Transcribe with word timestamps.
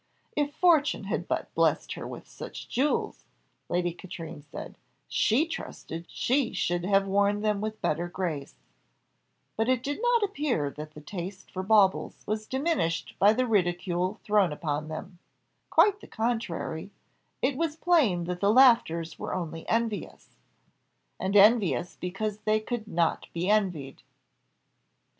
"If 0.35 0.55
fortune 0.55 1.03
had 1.03 1.27
but 1.27 1.53
blessed 1.53 1.93
her 1.93 2.07
with 2.07 2.27
such 2.27 2.67
jewels," 2.67 3.25
Lady 3.69 3.93
Katrine 3.93 4.41
said, 4.41 4.75
"she 5.07 5.45
trusted 5.45 6.05
she 6.09 6.53
should 6.53 6.83
have 6.85 7.05
worn 7.05 7.41
them 7.41 7.61
with 7.61 7.79
better 7.83 8.07
grace;" 8.07 8.55
but 9.55 9.69
it 9.69 9.83
did 9.83 10.01
not 10.01 10.23
appear 10.23 10.71
that 10.71 10.95
the 10.95 11.01
taste 11.01 11.51
for 11.51 11.61
baubles 11.61 12.23
was 12.25 12.47
diminished 12.47 13.13
by 13.19 13.31
the 13.31 13.45
ridicule 13.45 14.19
thrown 14.23 14.51
upon 14.51 14.87
them 14.87 15.19
quite 15.69 15.99
the 16.01 16.07
contrary, 16.07 16.89
it 17.43 17.55
was 17.55 17.75
plain 17.75 18.23
that 18.23 18.39
the 18.39 18.51
laughers 18.51 19.19
were 19.19 19.35
only 19.35 19.69
envious, 19.69 20.29
and 21.19 21.35
envious 21.35 21.95
because 21.97 22.39
they 22.39 22.59
could 22.59 22.87
not 22.87 23.27
be 23.33 23.47
envied. 23.51 24.01